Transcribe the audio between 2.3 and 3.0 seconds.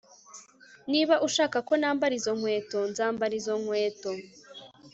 nkweto,